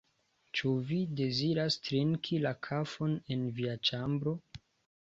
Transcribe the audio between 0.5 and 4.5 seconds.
Ĉu vi deziras trinki la kafon en via ĉambro?